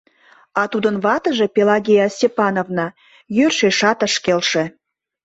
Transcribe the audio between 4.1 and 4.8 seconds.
келше.